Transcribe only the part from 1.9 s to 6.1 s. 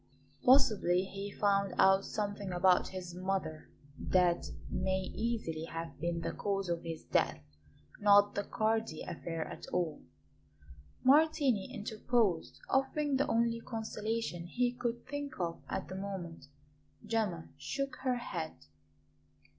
something about his mother that may easily have